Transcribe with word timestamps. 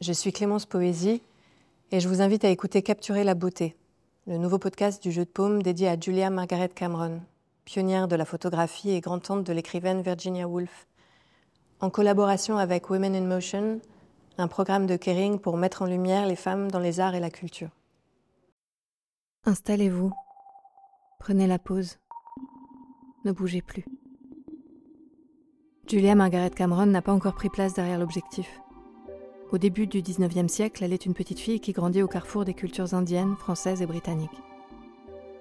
Je 0.00 0.14
suis 0.14 0.32
Clémence 0.32 0.64
Poésie 0.64 1.20
et 1.90 2.00
je 2.00 2.08
vous 2.08 2.22
invite 2.22 2.46
à 2.46 2.48
écouter 2.48 2.80
Capturer 2.80 3.22
la 3.22 3.34
beauté, 3.34 3.76
le 4.26 4.38
nouveau 4.38 4.58
podcast 4.58 5.02
du 5.02 5.12
jeu 5.12 5.26
de 5.26 5.30
paume 5.30 5.62
dédié 5.62 5.88
à 5.88 6.00
Julia 6.00 6.30
Margaret 6.30 6.70
Cameron, 6.70 7.20
pionnière 7.66 8.08
de 8.08 8.16
la 8.16 8.24
photographie 8.24 8.92
et 8.92 9.02
grand-tante 9.02 9.44
de 9.44 9.52
l'écrivaine 9.52 10.00
Virginia 10.00 10.48
Woolf, 10.48 10.86
en 11.80 11.90
collaboration 11.90 12.56
avec 12.56 12.88
Women 12.88 13.14
in 13.14 13.26
Motion, 13.26 13.82
un 14.38 14.48
programme 14.48 14.86
de 14.86 14.96
caring 14.96 15.38
pour 15.38 15.58
mettre 15.58 15.82
en 15.82 15.86
lumière 15.86 16.26
les 16.26 16.34
femmes 16.34 16.70
dans 16.70 16.78
les 16.78 16.98
arts 16.98 17.14
et 17.14 17.20
la 17.20 17.28
culture. 17.28 17.68
Installez-vous, 19.44 20.12
prenez 21.18 21.46
la 21.46 21.58
pause, 21.58 21.98
ne 23.26 23.32
bougez 23.32 23.60
plus. 23.60 23.84
Julia 25.86 26.14
Margaret 26.14 26.48
Cameron 26.48 26.86
n'a 26.86 27.02
pas 27.02 27.12
encore 27.12 27.34
pris 27.34 27.50
place 27.50 27.74
derrière 27.74 27.98
l'objectif. 27.98 28.62
Au 29.52 29.58
début 29.58 29.88
du 29.88 30.00
19e 30.00 30.46
siècle, 30.46 30.84
elle 30.84 30.92
est 30.92 31.06
une 31.06 31.14
petite 31.14 31.40
fille 31.40 31.58
qui 31.58 31.72
grandit 31.72 32.02
au 32.02 32.06
carrefour 32.06 32.44
des 32.44 32.54
cultures 32.54 32.94
indiennes, 32.94 33.34
françaises 33.36 33.82
et 33.82 33.86
britanniques. 33.86 34.30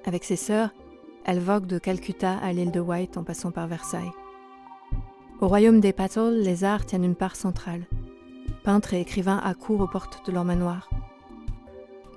Avec 0.04 0.24
ses 0.24 0.36
sœurs, 0.36 0.72
elle 1.26 1.40
vogue 1.40 1.68
de 1.68 1.78
Calcutta 1.78 2.36
à 2.40 2.52
l'île 2.52 2.72
de 2.72 2.80
White 2.80 3.18
en 3.18 3.24
passant 3.24 3.52
par 3.52 3.68
Versailles. 3.68 4.12
Au 5.42 5.48
royaume 5.48 5.80
des 5.80 5.94
Pattles, 5.94 6.42
les 6.42 6.64
arts 6.64 6.88
tiennent 6.88 7.04
une 7.04 7.16
part 7.16 7.36
centrale. 7.36 7.86
Peintres 8.64 8.96
et 8.96 9.02
écrivains 9.02 9.38
accourent 9.44 9.82
aux 9.82 9.88
portes 9.88 10.26
de 10.26 10.32
leur 10.32 10.44
manoir. 10.44 10.90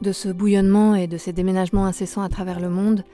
De 0.00 0.12
ce 0.12 0.30
bouillonnement 0.30 0.94
et 0.94 1.06
de 1.06 1.18
ces 1.18 1.34
déménagements 1.34 1.84
incessants 1.84 2.22
à 2.22 2.30
travers 2.30 2.58
le 2.58 2.70
monde, 2.70 3.04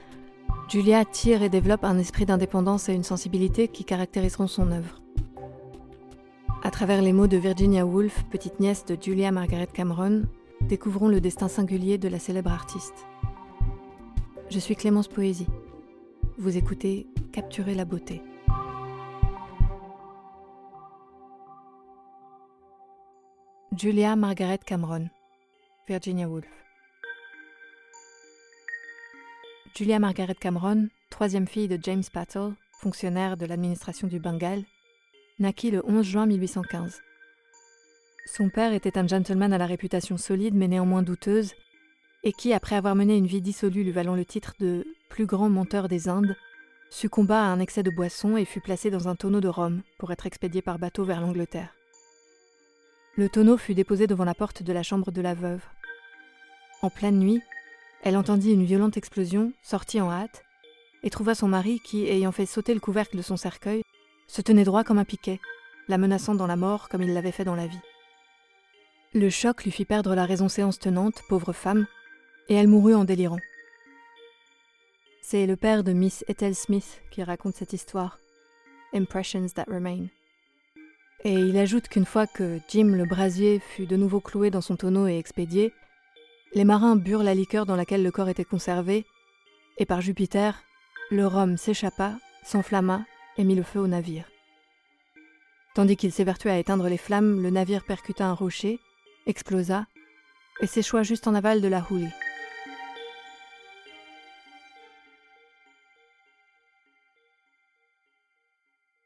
Julia 0.69 1.03
tire 1.03 1.43
et 1.43 1.49
développe 1.49 1.83
un 1.83 1.97
esprit 1.97 2.25
d'indépendance 2.25 2.87
et 2.87 2.93
une 2.93 3.03
sensibilité 3.03 3.67
qui 3.67 3.83
caractériseront 3.83 4.47
son 4.47 4.71
œuvre. 4.71 4.98
À 6.61 6.71
travers 6.71 7.01
les 7.01 7.13
mots 7.13 7.27
de 7.27 7.37
Virginia 7.37 7.85
Woolf, 7.85 8.25
petite 8.25 8.59
nièce 8.59 8.83
de 8.83 8.97
Julia 9.01 9.31
Margaret 9.31 9.69
Cameron, 9.73 10.23
découvrons 10.59 11.07
le 11.07 11.21
destin 11.21 11.47
singulier 11.47 11.97
de 11.97 12.09
la 12.09 12.19
célèbre 12.19 12.51
artiste. 12.51 13.07
Je 14.49 14.59
suis 14.59 14.75
Clémence 14.75 15.07
Poésie. 15.07 15.47
Vous 16.37 16.57
écoutez 16.57 17.07
Capturer 17.31 17.75
la 17.75 17.85
beauté. 17.85 18.21
Julia 23.77 24.17
Margaret 24.17 24.59
Cameron, 24.65 25.07
Virginia 25.87 26.27
Woolf. 26.27 26.49
Julia 29.73 29.99
Margaret 29.99 30.35
Cameron, 30.35 30.89
troisième 31.09 31.47
fille 31.47 31.69
de 31.69 31.79
James 31.81 32.03
Pattle, 32.11 32.51
fonctionnaire 32.81 33.37
de 33.37 33.45
l'administration 33.45 34.07
du 34.07 34.19
Bengale, 34.19 34.65
naquit 35.39 35.71
le 35.71 35.81
11 35.85 36.05
juin 36.05 36.25
1815. 36.25 37.01
Son 38.25 38.49
père 38.49 38.73
était 38.73 38.97
un 38.97 39.07
gentleman 39.07 39.53
à 39.53 39.57
la 39.57 39.65
réputation 39.65 40.17
solide 40.17 40.53
mais 40.53 40.67
néanmoins 40.67 41.01
douteuse, 41.01 41.53
et 42.23 42.33
qui, 42.33 42.53
après 42.53 42.75
avoir 42.75 42.95
mené 42.95 43.15
une 43.15 43.27
vie 43.27 43.41
dissolue 43.41 43.83
lui 43.83 43.91
valant 43.91 44.15
le 44.15 44.25
titre 44.25 44.53
de 44.59 44.85
plus 45.09 45.25
grand 45.25 45.49
monteur 45.49 45.87
des 45.87 46.09
Indes, 46.09 46.35
succomba 46.89 47.41
à 47.41 47.47
un 47.47 47.59
excès 47.59 47.83
de 47.83 47.91
boisson 47.91 48.35
et 48.35 48.45
fut 48.45 48.61
placé 48.61 48.89
dans 48.89 49.07
un 49.07 49.15
tonneau 49.15 49.39
de 49.39 49.47
Rome 49.47 49.81
pour 49.97 50.11
être 50.11 50.25
expédié 50.25 50.61
par 50.61 50.79
bateau 50.79 51.05
vers 51.05 51.21
l'Angleterre. 51.21 51.73
Le 53.15 53.29
tonneau 53.29 53.57
fut 53.57 53.73
déposé 53.73 54.07
devant 54.07 54.25
la 54.25 54.35
porte 54.35 54.63
de 54.63 54.73
la 54.73 54.83
chambre 54.83 55.11
de 55.11 55.21
la 55.21 55.33
veuve. 55.33 55.63
En 56.81 56.89
pleine 56.89 57.19
nuit, 57.19 57.41
elle 58.03 58.17
entendit 58.17 58.53
une 58.53 58.65
violente 58.65 58.97
explosion, 58.97 59.53
sortit 59.61 60.01
en 60.01 60.11
hâte, 60.11 60.43
et 61.03 61.09
trouva 61.09 61.35
son 61.35 61.47
mari 61.47 61.79
qui, 61.83 62.05
ayant 62.07 62.31
fait 62.31 62.45
sauter 62.45 62.73
le 62.73 62.79
couvercle 62.79 63.17
de 63.17 63.21
son 63.21 63.37
cercueil, 63.37 63.83
se 64.29 64.41
tenait 64.41 64.63
droit 64.63 64.83
comme 64.83 64.99
un 64.99 65.05
piquet, 65.05 65.41
la 65.87 65.97
menaçant 65.97 66.35
dans 66.35 66.47
la 66.47 66.55
mort 66.55 66.87
comme 66.87 67.01
il 67.01 67.13
l'avait 67.13 67.31
fait 67.31 67.43
dans 67.43 67.55
la 67.55 67.67
vie. 67.67 67.81
Le 69.13 69.29
choc 69.31 69.63
lui 69.63 69.71
fit 69.71 69.85
perdre 69.85 70.13
la 70.13 70.25
raison 70.25 70.47
séance 70.47 70.77
tenante, 70.77 71.23
pauvre 71.27 71.51
femme, 71.51 71.87
et 72.47 72.53
elle 72.53 72.67
mourut 72.67 72.93
en 72.93 73.05
délirant. 73.05 73.39
C'est 75.23 75.47
le 75.47 75.55
père 75.55 75.83
de 75.83 75.93
Miss 75.93 76.23
Ethel 76.27 76.55
Smith 76.55 77.01
qui 77.09 77.23
raconte 77.23 77.55
cette 77.55 77.73
histoire, 77.73 78.19
Impressions 78.93 79.47
That 79.47 79.65
Remain. 79.67 80.05
Et 81.23 81.33
il 81.33 81.57
ajoute 81.57 81.87
qu'une 81.87 82.05
fois 82.05 82.27
que 82.27 82.59
Jim 82.69 82.95
le 82.95 83.05
brasier 83.05 83.59
fut 83.59 83.87
de 83.87 83.97
nouveau 83.97 84.19
cloué 84.19 84.51
dans 84.51 84.61
son 84.61 84.75
tonneau 84.75 85.07
et 85.07 85.17
expédié, 85.17 85.73
les 86.53 86.65
marins 86.65 86.95
burent 86.95 87.23
la 87.23 87.35
liqueur 87.35 87.65
dans 87.65 87.75
laquelle 87.75 88.03
le 88.03 88.11
corps 88.11 88.29
était 88.29 88.45
conservé, 88.45 89.05
et 89.77 89.85
par 89.85 90.01
Jupiter, 90.01 90.61
le 91.09 91.25
rhum 91.25 91.57
s'échappa, 91.57 92.13
s'enflamma 92.43 93.01
et 93.39 93.45
mit 93.45 93.55
le 93.55 93.63
feu 93.63 93.79
au 93.79 93.87
navire. 93.87 94.29
Tandis 95.73 95.95
qu'il 95.95 96.11
s'évertuait 96.11 96.51
à 96.51 96.59
éteindre 96.59 96.89
les 96.89 96.97
flammes, 96.97 97.41
le 97.41 97.49
navire 97.49 97.85
percuta 97.85 98.27
un 98.27 98.33
rocher, 98.33 98.79
explosa 99.25 99.87
et 100.59 100.67
s'échoua 100.67 101.03
juste 101.03 101.25
en 101.25 101.33
aval 101.33 101.61
de 101.61 101.69
la 101.69 101.85
houle. 101.89 102.09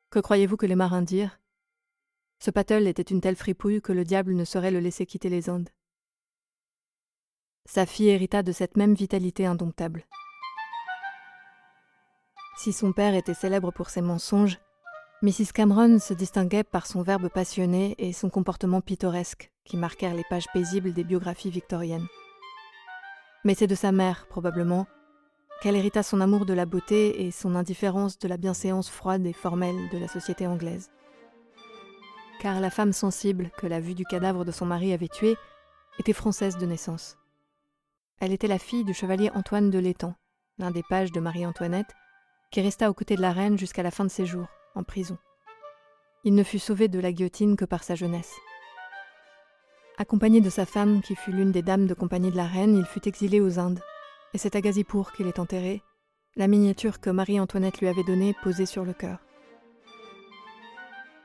Que 0.10 0.20
croyez-vous 0.20 0.58
que 0.58 0.66
les 0.66 0.76
marins 0.76 1.04
dirent? 1.04 1.40
Ce 2.40 2.50
Patel 2.50 2.88
était 2.88 3.04
une 3.04 3.22
telle 3.22 3.36
fripouille 3.36 3.82
que 3.82 3.94
le 3.94 4.04
diable 4.04 4.34
ne 4.34 4.46
saurait 4.46 4.72
le 4.72 4.80
laisser 4.80 5.06
quitter 5.06 5.30
les 5.30 5.50
Indes. 5.50 5.70
Sa 7.66 7.86
fille 7.86 8.10
hérita 8.10 8.42
de 8.42 8.52
cette 8.52 8.78
même 8.78 8.96
vitalité 8.96 9.46
indomptable. 9.46 10.06
Si 12.64 12.72
son 12.72 12.94
père 12.94 13.14
était 13.14 13.34
célèbre 13.34 13.72
pour 13.72 13.90
ses 13.90 14.00
mensonges, 14.00 14.58
Mrs. 15.22 15.52
Cameron 15.54 16.00
se 16.00 16.14
distinguait 16.14 16.64
par 16.64 16.88
son 16.88 17.02
verbe 17.02 17.28
passionné 17.28 17.94
et 17.98 18.14
son 18.14 18.30
comportement 18.30 18.80
pittoresque, 18.80 19.52
qui 19.66 19.76
marquèrent 19.76 20.14
les 20.14 20.24
pages 20.30 20.48
paisibles 20.54 20.94
des 20.94 21.04
biographies 21.04 21.50
victoriennes. 21.50 22.08
Mais 23.44 23.54
c'est 23.54 23.68
de 23.68 23.76
sa 23.76 23.92
mère, 23.92 24.28
probablement, 24.28 24.88
qu'elle 25.62 25.76
hérita 25.76 26.04
son 26.04 26.22
amour 26.22 26.46
de 26.46 26.54
la 26.54 26.66
beauté 26.66 27.26
et 27.26 27.32
son 27.32 27.56
indifférence 27.56 28.18
de 28.18 28.30
la 28.30 28.38
bienséance 28.38 28.90
froide 28.90 29.26
et 29.26 29.34
formelle 29.34 29.90
de 29.92 29.98
la 29.98 30.08
société 30.08 30.48
anglaise. 30.48 30.90
Car 32.40 32.62
la 32.62 32.70
femme 32.70 32.94
sensible 32.94 33.52
que 33.58 33.68
la 33.68 33.82
vue 33.82 33.94
du 33.94 34.06
cadavre 34.06 34.46
de 34.46 34.54
son 34.54 34.68
mari 34.68 34.94
avait 34.94 35.10
tuée 35.10 35.36
était 36.00 36.14
française 36.14 36.58
de 36.58 36.66
naissance. 36.66 37.18
Elle 38.22 38.32
était 38.32 38.48
la 38.48 38.58
fille 38.58 38.86
du 38.86 38.94
chevalier 38.94 39.30
Antoine 39.36 39.70
de 39.70 39.80
l'Étang, 39.80 40.16
l'un 40.60 40.72
des 40.72 40.84
pages 40.84 41.12
de 41.12 41.20
Marie-Antoinette, 41.20 41.94
qui 42.54 42.62
resta 42.62 42.88
aux 42.92 42.94
côtés 42.94 43.16
de 43.16 43.22
la 43.22 43.32
reine 43.32 43.58
jusqu'à 43.58 43.82
la 43.82 43.90
fin 43.90 44.06
de 44.06 44.12
ses 44.12 44.28
jours, 44.28 44.46
en 44.76 44.84
prison. 44.84 45.18
Il 46.24 46.36
ne 46.36 46.44
fut 46.44 46.60
sauvé 46.60 46.88
de 46.88 47.00
la 47.00 47.12
guillotine 47.12 47.56
que 47.56 47.66
par 47.66 47.84
sa 47.84 47.96
jeunesse. 47.96 48.36
Accompagné 49.98 50.40
de 50.40 50.52
sa 50.52 50.68
femme, 50.68 51.02
qui 51.02 51.16
fut 51.16 51.32
l'une 51.32 51.52
des 51.52 51.64
dames 51.64 51.88
de 51.88 51.96
compagnie 51.96 52.30
de 52.30 52.38
la 52.38 52.46
reine, 52.46 52.78
il 52.78 52.86
fut 52.86 53.08
exilé 53.08 53.42
aux 53.42 53.58
Indes, 53.58 53.82
et 54.36 54.38
c'est 54.38 54.56
à 54.56 54.62
Gazipour 54.62 55.14
qu'il 55.14 55.28
est 55.28 55.40
enterré, 55.40 55.82
la 56.36 56.48
miniature 56.48 57.00
que 57.00 57.10
Marie-Antoinette 57.10 57.80
lui 57.80 57.88
avait 57.88 58.04
donnée 58.04 58.36
posée 58.44 58.68
sur 58.68 58.86
le 58.86 58.94
cœur. 58.94 59.18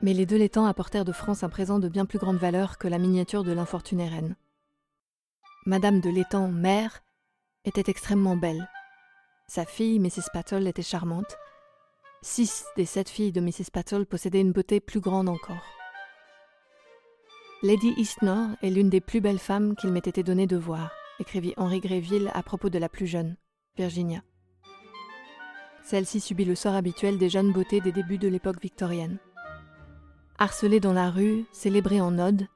Mais 0.01 0.13
les 0.13 0.25
deux 0.25 0.37
Létans 0.37 0.65
apportèrent 0.65 1.05
de 1.05 1.11
France 1.11 1.43
un 1.43 1.49
présent 1.49 1.77
de 1.77 1.89
bien 1.89 2.05
plus 2.05 2.17
grande 2.17 2.37
valeur 2.37 2.79
que 2.79 2.87
la 2.87 2.97
miniature 2.97 3.43
de 3.43 3.51
l'infortunée 3.51 4.09
reine. 4.09 4.35
Madame 5.67 6.01
de 6.01 6.09
l'Étang, 6.09 6.47
mère, 6.47 7.03
était 7.65 7.91
extrêmement 7.91 8.35
belle, 8.35 8.67
sa 9.49 9.65
fille, 9.65 9.99
Mrs. 9.99 10.29
Pattle, 10.31 10.67
était 10.67 10.83
charmante. 10.83 11.37
Six 12.21 12.65
des 12.77 12.85
sept 12.85 13.09
filles 13.09 13.31
de 13.31 13.41
Mrs. 13.41 13.71
Pattle 13.73 14.05
possédaient 14.05 14.41
une 14.41 14.51
beauté 14.51 14.79
plus 14.79 14.99
grande 14.99 15.27
encore. 15.27 15.65
Lady 17.63 17.93
Eastnor 17.97 18.49
est 18.61 18.69
l'une 18.69 18.89
des 18.89 19.01
plus 19.01 19.21
belles 19.21 19.39
femmes 19.39 19.75
qu'il 19.75 19.91
m'ait 19.91 19.99
été 19.99 20.21
donné 20.21 20.45
de 20.45 20.55
voir, 20.55 20.91
écrivit 21.19 21.53
Henri 21.57 21.79
Gréville 21.79 22.31
à 22.33 22.43
propos 22.43 22.69
de 22.69 22.77
la 22.77 22.89
plus 22.89 23.07
jeune, 23.07 23.37
Virginia. 23.75 24.21
Celle-ci 25.83 26.19
subit 26.19 26.45
le 26.45 26.55
sort 26.55 26.75
habituel 26.75 27.17
des 27.17 27.29
jeunes 27.29 27.51
beautés 27.51 27.81
des 27.81 27.91
débuts 27.91 28.19
de 28.19 28.27
l'époque 28.27 28.61
victorienne. 28.61 29.17
Harcelée 30.37 30.79
dans 30.79 30.93
la 30.93 31.09
rue, 31.09 31.45
célébrée 31.51 32.01
en 32.01 32.19
ode, 32.19 32.47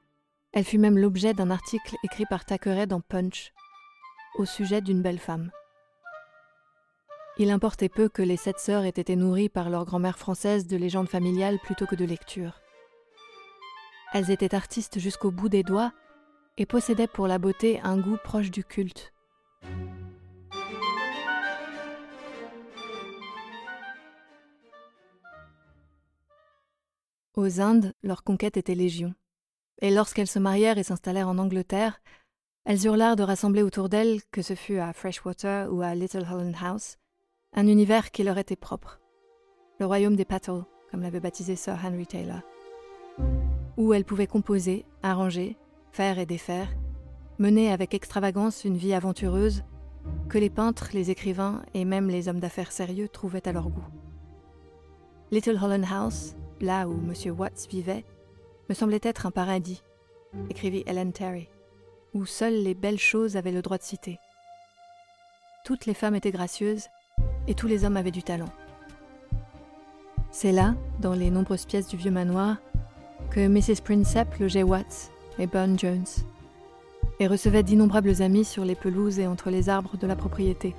elle 0.52 0.64
fut 0.64 0.78
même 0.78 0.98
l'objet 0.98 1.34
d'un 1.34 1.50
article 1.50 1.96
écrit 2.04 2.26
par 2.26 2.44
Thackeray 2.44 2.86
dans 2.86 3.00
Punch, 3.00 3.52
au 4.36 4.44
sujet 4.44 4.80
d'une 4.80 5.02
belle 5.02 5.18
femme. 5.18 5.50
Il 7.36 7.50
importait 7.50 7.88
peu 7.88 8.08
que 8.08 8.22
les 8.22 8.36
sept 8.36 8.60
sœurs 8.60 8.84
aient 8.84 8.90
été 8.90 9.16
nourries 9.16 9.48
par 9.48 9.68
leur 9.68 9.84
grand-mère 9.84 10.18
française 10.18 10.68
de 10.68 10.76
légendes 10.76 11.08
familiales 11.08 11.58
plutôt 11.58 11.84
que 11.84 11.96
de 11.96 12.04
lecture. 12.04 12.60
Elles 14.12 14.30
étaient 14.30 14.54
artistes 14.54 15.00
jusqu'au 15.00 15.32
bout 15.32 15.48
des 15.48 15.64
doigts 15.64 15.92
et 16.58 16.66
possédaient 16.66 17.08
pour 17.08 17.26
la 17.26 17.38
beauté 17.38 17.80
un 17.82 17.98
goût 17.98 18.18
proche 18.22 18.52
du 18.52 18.62
culte. 18.62 19.12
Aux 27.34 27.60
Indes, 27.60 27.92
leur 28.04 28.22
conquête 28.22 28.56
était 28.56 28.76
légion. 28.76 29.12
Et 29.82 29.90
lorsqu'elles 29.90 30.28
se 30.28 30.38
marièrent 30.38 30.78
et 30.78 30.84
s'installèrent 30.84 31.28
en 31.28 31.38
Angleterre, 31.38 32.00
elles 32.64 32.86
eurent 32.86 33.16
de 33.16 33.22
rassembler 33.24 33.62
autour 33.62 33.88
d'elles, 33.88 34.20
que 34.30 34.40
ce 34.40 34.54
fût 34.54 34.78
à 34.78 34.92
Freshwater 34.92 35.72
ou 35.72 35.82
à 35.82 35.96
Little 35.96 36.28
Holland 36.30 36.54
House, 36.62 36.96
un 37.56 37.68
univers 37.68 38.10
qui 38.10 38.24
leur 38.24 38.36
était 38.38 38.56
propre, 38.56 39.00
le 39.78 39.86
royaume 39.86 40.16
des 40.16 40.24
Pattles, 40.24 40.64
comme 40.90 41.02
l'avait 41.02 41.20
baptisé 41.20 41.54
Sir 41.54 41.78
Henry 41.84 42.06
Taylor, 42.06 42.40
où 43.76 43.94
elles 43.94 44.04
pouvaient 44.04 44.26
composer, 44.26 44.84
arranger, 45.04 45.56
faire 45.92 46.18
et 46.18 46.26
défaire, 46.26 46.68
mener 47.38 47.72
avec 47.72 47.94
extravagance 47.94 48.64
une 48.64 48.76
vie 48.76 48.92
aventureuse 48.92 49.62
que 50.28 50.38
les 50.38 50.50
peintres, 50.50 50.90
les 50.92 51.10
écrivains 51.10 51.62
et 51.74 51.84
même 51.84 52.08
les 52.08 52.28
hommes 52.28 52.40
d'affaires 52.40 52.72
sérieux 52.72 53.08
trouvaient 53.08 53.46
à 53.46 53.52
leur 53.52 53.68
goût. 53.68 53.86
Little 55.30 55.58
Holland 55.62 55.86
House, 55.88 56.34
là 56.60 56.88
où 56.88 56.94
M. 56.94 57.38
Watts 57.38 57.68
vivait, 57.70 58.04
me 58.68 58.74
semblait 58.74 59.00
être 59.02 59.26
un 59.26 59.30
paradis, 59.30 59.82
écrivit 60.50 60.82
Ellen 60.86 61.12
Terry, 61.12 61.48
où 62.14 62.26
seules 62.26 62.62
les 62.64 62.74
belles 62.74 62.98
choses 62.98 63.36
avaient 63.36 63.52
le 63.52 63.62
droit 63.62 63.78
de 63.78 63.84
citer. 63.84 64.18
Toutes 65.64 65.86
les 65.86 65.94
femmes 65.94 66.16
étaient 66.16 66.32
gracieuses 66.32 66.88
et 67.46 67.54
tous 67.54 67.66
les 67.66 67.84
hommes 67.84 67.96
avaient 67.96 68.10
du 68.10 68.22
talent. 68.22 68.48
C'est 70.30 70.52
là, 70.52 70.74
dans 71.00 71.14
les 71.14 71.30
nombreuses 71.30 71.66
pièces 71.66 71.88
du 71.88 71.96
vieux 71.96 72.10
manoir, 72.10 72.56
que 73.30 73.46
Mrs. 73.46 73.82
Princep 73.82 74.36
logeait 74.38 74.62
Watts 74.62 75.10
et 75.38 75.46
Burne 75.46 75.78
Jones, 75.78 76.04
et 77.20 77.26
recevait 77.26 77.62
d'innombrables 77.62 78.22
amis 78.22 78.44
sur 78.44 78.64
les 78.64 78.74
pelouses 78.74 79.18
et 79.18 79.26
entre 79.26 79.50
les 79.50 79.68
arbres 79.68 79.96
de 79.96 80.06
la 80.06 80.16
propriété, 80.16 80.74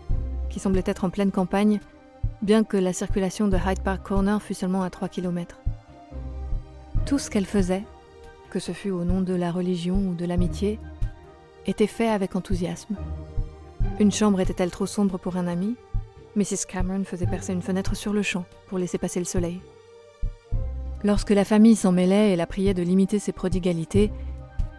qui 0.49 0.59
semblait 0.59 0.83
être 0.85 1.05
en 1.05 1.09
pleine 1.09 1.31
campagne, 1.31 1.79
bien 2.41 2.63
que 2.63 2.77
la 2.77 2.93
circulation 2.93 3.47
de 3.47 3.57
Hyde 3.57 3.81
Park 3.81 4.03
Corner 4.03 4.41
fût 4.41 4.53
seulement 4.53 4.83
à 4.83 4.89
3 4.89 5.07
km. 5.07 5.59
Tout 7.05 7.19
ce 7.19 7.29
qu'elle 7.29 7.45
faisait, 7.45 7.83
que 8.49 8.59
ce 8.59 8.71
fût 8.71 8.91
au 8.91 9.03
nom 9.03 9.21
de 9.21 9.33
la 9.33 9.51
religion 9.51 9.95
ou 9.95 10.13
de 10.13 10.25
l'amitié, 10.25 10.79
était 11.65 11.87
fait 11.87 12.09
avec 12.09 12.35
enthousiasme. 12.35 12.95
Une 13.99 14.11
chambre 14.11 14.39
était-elle 14.39 14.71
trop 14.71 14.85
sombre 14.85 15.17
pour 15.17 15.37
un 15.37 15.47
ami? 15.47 15.75
Mrs. 16.35 16.65
Cameron 16.67 17.03
faisait 17.03 17.27
percer 17.27 17.53
une 17.53 17.61
fenêtre 17.61 17.95
sur 17.95 18.13
le 18.13 18.21
champ 18.21 18.45
pour 18.67 18.77
laisser 18.77 18.97
passer 18.97 19.19
le 19.19 19.25
soleil. 19.25 19.61
Lorsque 21.03 21.29
la 21.31 21.45
famille 21.45 21.75
s'en 21.75 21.91
mêlait 21.91 22.31
et 22.31 22.35
la 22.35 22.47
priait 22.47 22.73
de 22.73 22.83
limiter 22.83 23.19
ses 23.19 23.31
prodigalités, 23.31 24.11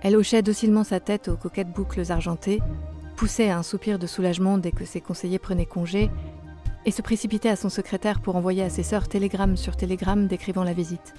elle 0.02 0.16
hochait 0.16 0.42
docilement 0.42 0.84
sa 0.84 1.00
tête 1.00 1.28
aux 1.28 1.36
coquettes 1.36 1.72
boucles 1.72 2.12
argentées, 2.12 2.60
poussait 3.16 3.50
un 3.50 3.62
soupir 3.62 3.98
de 3.98 4.06
soulagement 4.06 4.58
dès 4.58 4.72
que 4.72 4.84
ses 4.84 5.00
conseillers 5.00 5.38
prenaient 5.38 5.66
congé, 5.66 6.10
et 6.84 6.90
se 6.90 7.02
précipitait 7.02 7.48
à 7.48 7.56
son 7.56 7.68
secrétaire 7.68 8.20
pour 8.20 8.36
envoyer 8.36 8.62
à 8.62 8.70
ses 8.70 8.84
sœurs 8.84 9.08
télégramme 9.08 9.56
sur 9.56 9.76
télégramme 9.76 10.28
décrivant 10.28 10.62
la 10.62 10.72
visite. 10.72 11.14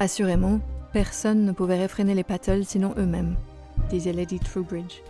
Assurément, 0.00 0.60
personne 0.92 1.44
ne 1.44 1.52
pouvait 1.52 1.78
réfréner 1.78 2.14
les 2.14 2.24
Pattles 2.24 2.64
sinon 2.64 2.94
eux-mêmes, 2.98 3.36
disait 3.90 4.12
Lady 4.12 4.40
Trowbridge. 4.40 5.02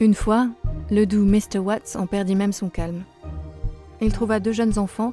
Une 0.00 0.14
fois, 0.14 0.48
le 0.90 1.04
doux 1.04 1.24
Mr. 1.24 1.58
Watts 1.58 1.96
en 1.96 2.06
perdit 2.06 2.34
même 2.34 2.52
son 2.52 2.70
calme. 2.70 3.04
Il 4.00 4.12
trouva 4.12 4.40
deux 4.40 4.52
jeunes 4.52 4.78
enfants, 4.78 5.12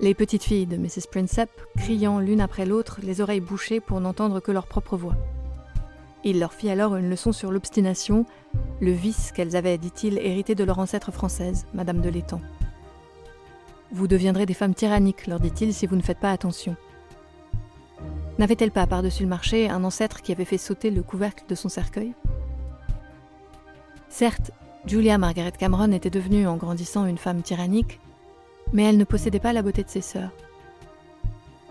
les 0.00 0.14
petites 0.14 0.42
filles 0.42 0.66
de 0.66 0.76
Mrs. 0.76 1.08
Princep, 1.10 1.50
criant 1.76 2.18
l'une 2.18 2.40
après 2.40 2.66
l'autre, 2.66 2.98
les 3.02 3.20
oreilles 3.20 3.40
bouchées 3.40 3.80
pour 3.80 4.00
n'entendre 4.00 4.40
que 4.40 4.50
leur 4.50 4.66
propre 4.66 4.96
voix. 4.96 5.16
Il 6.24 6.40
leur 6.40 6.52
fit 6.52 6.70
alors 6.70 6.96
une 6.96 7.10
leçon 7.10 7.32
sur 7.32 7.52
l'obstination, 7.52 8.24
le 8.80 8.90
vice 8.90 9.30
qu'elles 9.30 9.56
avaient, 9.56 9.78
dit-il, 9.78 10.18
hérité 10.18 10.54
de 10.54 10.64
leur 10.64 10.78
ancêtre 10.78 11.12
française, 11.12 11.66
Madame 11.74 12.00
de 12.00 12.08
l'Étang. 12.08 12.40
Vous 13.92 14.08
deviendrez 14.08 14.46
des 14.46 14.54
femmes 14.54 14.74
tyranniques, 14.74 15.26
leur 15.26 15.38
dit-il, 15.38 15.72
si 15.72 15.86
vous 15.86 15.96
ne 15.96 16.02
faites 16.02 16.18
pas 16.18 16.32
attention. 16.32 16.76
N'avait-elle 18.38 18.72
pas 18.72 18.86
par-dessus 18.88 19.22
le 19.22 19.28
marché 19.28 19.68
un 19.68 19.84
ancêtre 19.84 20.22
qui 20.22 20.32
avait 20.32 20.44
fait 20.44 20.58
sauter 20.58 20.90
le 20.90 21.02
couvercle 21.02 21.44
de 21.46 21.54
son 21.54 21.68
cercueil? 21.68 22.14
Certes, 24.08 24.50
Julia 24.86 25.18
Margaret 25.18 25.52
Cameron 25.52 25.92
était 25.92 26.10
devenue 26.10 26.46
en 26.46 26.56
grandissant 26.56 27.06
une 27.06 27.18
femme 27.18 27.42
tyrannique, 27.42 28.00
mais 28.72 28.84
elle 28.84 28.98
ne 28.98 29.04
possédait 29.04 29.40
pas 29.40 29.52
la 29.52 29.62
beauté 29.62 29.82
de 29.82 29.88
ses 29.88 30.00
sœurs. 30.00 30.30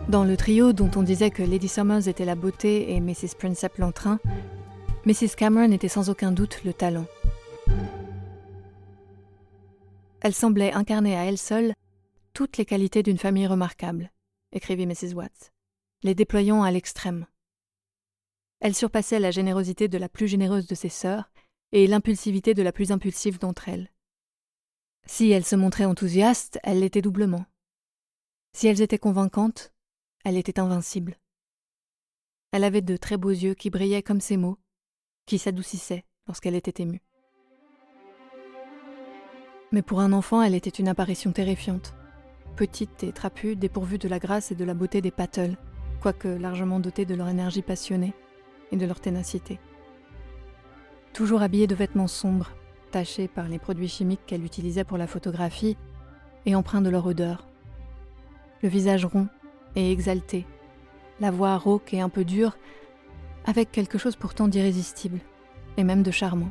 Dans 0.09 0.23
le 0.23 0.35
trio 0.35 0.73
dont 0.73 0.89
on 0.95 1.03
disait 1.03 1.31
que 1.31 1.43
Lady 1.43 1.67
Summers 1.67 2.07
était 2.07 2.25
la 2.25 2.35
beauté 2.35 2.93
et 2.93 2.99
Mrs. 2.99 3.35
Princep 3.37 3.77
l'entrain, 3.77 4.19
Mrs. 5.05 5.35
Cameron 5.37 5.71
était 5.71 5.87
sans 5.87 6.09
aucun 6.09 6.31
doute 6.31 6.63
le 6.63 6.73
talent. 6.73 7.05
Elle 10.21 10.33
semblait 10.33 10.73
incarner 10.73 11.15
à 11.17 11.25
elle 11.25 11.37
seule 11.37 11.73
toutes 12.33 12.57
les 12.57 12.65
qualités 12.65 13.03
d'une 13.03 13.17
famille 13.17 13.47
remarquable, 13.47 14.11
écrivit 14.51 14.87
Mrs. 14.87 15.13
Watts 15.13 15.53
les 16.03 16.15
déployant 16.15 16.63
à 16.63 16.71
l'extrême. 16.71 17.25
Elle 18.59 18.75
surpassait 18.75 19.19
la 19.19 19.31
générosité 19.31 19.87
de 19.87 19.97
la 19.97 20.09
plus 20.09 20.27
généreuse 20.27 20.67
de 20.67 20.75
ses 20.75 20.89
sœurs 20.89 21.31
et 21.73 21.87
l'impulsivité 21.87 22.53
de 22.53 22.61
la 22.61 22.71
plus 22.71 22.91
impulsive 22.91 23.39
d'entre 23.39 23.67
elles. 23.67 23.89
Si 25.07 25.31
elle 25.31 25.43
se 25.43 25.55
montrait 25.55 25.85
enthousiaste, 25.85 26.59
elle 26.63 26.79
l'était 26.79 27.01
doublement. 27.01 27.45
Si 28.53 28.67
elles 28.67 28.81
étaient 28.81 28.99
convaincantes, 28.99 29.73
elle 30.23 30.37
était 30.37 30.59
invincible. 30.59 31.17
Elle 32.51 32.63
avait 32.63 32.83
de 32.83 32.95
très 32.95 33.17
beaux 33.17 33.31
yeux 33.31 33.55
qui 33.55 33.71
brillaient 33.71 34.03
comme 34.03 34.21
ses 34.21 34.37
mots, 34.37 34.59
qui 35.25 35.39
s'adoucissaient 35.39 36.05
lorsqu'elle 36.27 36.55
était 36.55 36.83
émue. 36.83 37.01
Mais 39.71 39.81
pour 39.81 39.99
un 39.99 40.13
enfant, 40.13 40.43
elle 40.43 40.53
était 40.53 40.69
une 40.69 40.87
apparition 40.87 41.31
terrifiante, 41.31 41.95
petite 42.55 43.03
et 43.03 43.11
trapue, 43.11 43.55
dépourvue 43.55 43.97
de 43.97 44.07
la 44.07 44.19
grâce 44.19 44.51
et 44.51 44.55
de 44.55 44.63
la 44.63 44.75
beauté 44.75 45.01
des 45.01 45.09
Pattles, 45.09 45.57
quoique 46.01 46.27
largement 46.27 46.79
dotés 46.79 47.05
de 47.05 47.15
leur 47.15 47.29
énergie 47.29 47.63
passionnée 47.63 48.13
et 48.71 48.77
de 48.77 48.85
leur 48.85 49.01
ténacité. 49.01 49.59
Toujours 51.13 51.43
habillée 51.43 51.67
de 51.67 51.75
vêtements 51.75 52.07
sombres, 52.07 52.49
tachés 52.91 53.27
par 53.27 53.47
les 53.47 53.59
produits 53.59 53.87
chimiques 53.87 54.25
qu'elle 54.25 54.43
utilisait 54.43 54.83
pour 54.83 54.97
la 54.97 55.05
photographie 55.05 55.77
et 56.47 56.55
empreints 56.55 56.81
de 56.81 56.89
leur 56.89 57.05
odeur. 57.05 57.47
Le 58.63 58.69
visage 58.69 59.05
rond 59.05 59.27
et 59.75 59.91
exalté, 59.91 60.47
la 61.19 61.29
voix 61.29 61.55
rauque 61.57 61.93
et 61.93 62.01
un 62.01 62.09
peu 62.09 62.25
dure, 62.25 62.57
avec 63.45 63.71
quelque 63.71 63.99
chose 63.99 64.15
pourtant 64.15 64.47
d'irrésistible 64.47 65.19
et 65.77 65.83
même 65.83 66.01
de 66.01 66.09
charmant. 66.09 66.49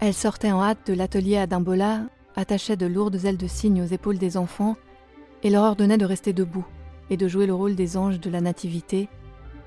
Elle 0.00 0.14
sortait 0.14 0.52
en 0.52 0.62
hâte 0.62 0.86
de 0.86 0.92
l'atelier 0.92 1.38
à 1.38 1.46
Dimbola, 1.46 2.02
attachait 2.36 2.76
de 2.76 2.86
lourdes 2.86 3.24
ailes 3.24 3.38
de 3.38 3.46
cygne 3.46 3.82
aux 3.82 3.86
épaules 3.86 4.18
des 4.18 4.36
enfants 4.36 4.76
et 5.42 5.48
leur 5.48 5.64
ordonnait 5.64 5.98
de 5.98 6.04
rester 6.04 6.34
debout, 6.34 6.66
et 7.08 7.16
de 7.16 7.28
jouer 7.28 7.46
le 7.46 7.54
rôle 7.54 7.76
des 7.76 7.96
anges 7.96 8.20
de 8.20 8.28
la 8.28 8.42
Nativité, 8.42 9.08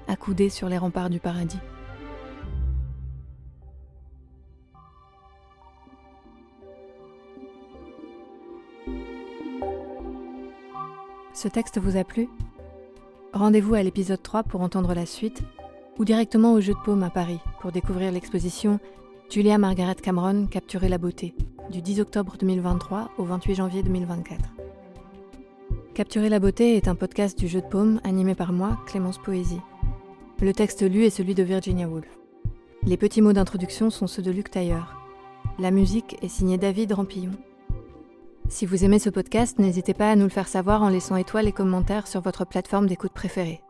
accoudés 0.08 0.50
sur 0.50 0.70
les 0.70 0.78
remparts 0.78 1.10
du 1.10 1.20
paradis. 1.20 1.60
Ce 11.42 11.48
texte 11.48 11.80
vous 11.80 11.98
a 11.98 12.04
plu? 12.04 12.30
Rendez-vous 13.34 13.74
à 13.74 13.82
l'épisode 13.82 14.22
3 14.22 14.44
pour 14.44 14.62
entendre 14.62 14.94
la 14.94 15.08
suite, 15.08 15.42
ou 15.98 16.06
directement 16.06 16.54
au 16.54 16.62
Jeu 16.62 16.74
de 16.74 16.80
Paume 16.86 17.02
à 17.02 17.10
Paris 17.10 17.40
pour 17.62 17.72
découvrir 17.72 18.12
l'exposition 18.12 18.80
Julia 19.28 19.58
Margaret 19.58 19.96
Cameron 19.96 20.46
Capturer 20.46 20.88
la 20.88 21.00
beauté, 21.00 21.34
du 21.72 21.82
10 21.82 22.02
octobre 22.02 22.36
2023 22.40 23.10
au 23.18 23.24
28 23.24 23.56
janvier 23.56 23.82
2024. 23.82 24.40
Capturer 25.96 26.30
la 26.30 26.38
beauté 26.38 26.78
est 26.78 26.88
un 26.88 26.94
podcast 26.94 27.40
du 27.40 27.48
jeu 27.48 27.62
de 27.62 27.66
paume 27.66 28.00
animé 28.04 28.36
par 28.36 28.54
moi, 28.54 28.78
Clémence 28.86 29.18
Poésie. 29.18 29.62
Le 30.42 30.54
texte 30.54 30.84
lu 30.84 31.06
est 31.06 31.10
celui 31.10 31.34
de 31.34 31.42
Virginia 31.42 31.88
Woolf. 31.88 32.20
Les 32.84 32.98
petits 32.98 33.24
mots 33.24 33.34
d'introduction 33.34 33.90
sont 33.90 34.06
ceux 34.06 34.22
de 34.22 34.30
Luc 34.30 34.52
Tailleur. 34.52 34.96
La 35.58 35.72
musique 35.72 36.18
est 36.22 36.28
signée 36.28 36.60
David 36.60 36.92
Rampillon. 36.92 37.32
Si 38.52 38.66
vous 38.66 38.84
aimez 38.84 39.00
ce 39.00 39.10
podcast, 39.10 39.60
n'hésitez 39.60 39.94
pas 39.94 40.12
à 40.12 40.16
nous 40.18 40.26
le 40.26 40.30
faire 40.30 40.50
savoir 40.50 40.84
en 40.84 40.90
laissant 40.90 41.16
étoiles 41.16 41.48
et 41.48 41.54
commentaires 41.54 42.06
sur 42.06 42.20
votre 42.20 42.46
plateforme 42.46 42.86
d'écoute 42.86 43.14
préférée. 43.14 43.62